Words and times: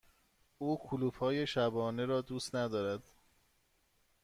او 0.57 0.79
کلوپ 0.83 1.15
های 1.17 1.47
شبانه 1.47 2.05
را 2.05 2.21
دوست 2.21 2.55
ندارد. 2.55 3.01